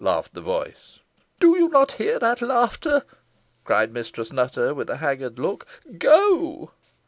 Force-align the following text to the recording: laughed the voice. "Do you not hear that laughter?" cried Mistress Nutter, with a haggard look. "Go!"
laughed 0.03 0.33
the 0.33 0.41
voice. 0.41 0.97
"Do 1.39 1.55
you 1.55 1.69
not 1.69 1.91
hear 1.91 2.17
that 2.17 2.41
laughter?" 2.41 3.03
cried 3.63 3.93
Mistress 3.93 4.31
Nutter, 4.33 4.73
with 4.73 4.89
a 4.89 4.97
haggard 4.97 5.37
look. 5.37 5.67
"Go!" 5.99 6.71